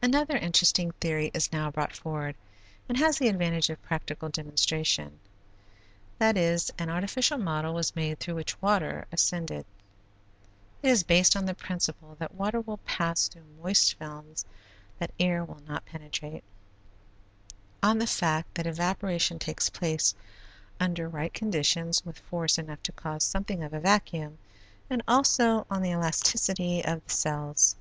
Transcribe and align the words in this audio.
Another 0.00 0.36
interesting 0.36 0.92
theory 1.00 1.32
is 1.34 1.52
now 1.52 1.72
brought 1.72 1.92
forward 1.92 2.36
and 2.88 2.96
has 2.98 3.18
the 3.18 3.26
advantage 3.26 3.68
of 3.68 3.82
practical 3.82 4.28
demonstration, 4.28 5.18
that 6.20 6.36
is, 6.36 6.70
an 6.78 6.88
artificial 6.88 7.36
model 7.36 7.74
was 7.74 7.96
made 7.96 8.20
through 8.20 8.36
which 8.36 8.62
water 8.62 9.08
ascended. 9.10 9.66
It 10.84 10.90
is 10.90 11.02
based 11.02 11.34
on 11.34 11.46
the 11.46 11.52
principle 11.54 12.14
that 12.20 12.36
water 12.36 12.60
will 12.60 12.76
pass 12.76 13.26
through 13.26 13.42
moist 13.60 13.94
films 13.94 14.44
that 15.00 15.10
air 15.18 15.44
will 15.44 15.60
not 15.66 15.84
penetrate, 15.84 16.44
on 17.82 17.98
the 17.98 18.06
fact 18.06 18.54
that 18.54 18.68
evaporation 18.68 19.36
takes 19.40 19.68
place 19.68 20.14
under 20.78 21.08
right 21.08 21.34
conditions 21.34 22.04
with 22.06 22.20
force 22.20 22.56
enough 22.56 22.84
to 22.84 22.92
cause 22.92 23.24
something 23.24 23.64
of 23.64 23.72
a 23.74 23.80
vacuum, 23.80 24.38
and 24.88 25.02
also 25.08 25.66
on 25.68 25.82
the 25.82 25.90
elasticity 25.90 26.84
of 26.84 27.02
the 27.04 27.10
cells. 27.12 27.74